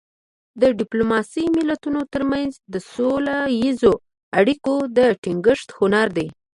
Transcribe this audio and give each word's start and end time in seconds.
ډیپلوماسي 0.79 1.43
د 1.51 1.55
ملتونو 1.57 1.99
ترمنځ 2.13 2.51
د 2.73 2.75
سوله 2.93 3.37
اییزو 3.55 3.93
اړیکو 4.39 4.73
د 4.97 4.99
ټینګښت 5.23 5.67
هنر 5.77 6.07
دی 6.17 6.27